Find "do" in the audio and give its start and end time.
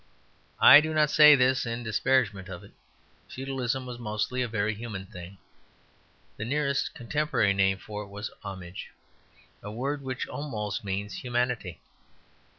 0.81-0.95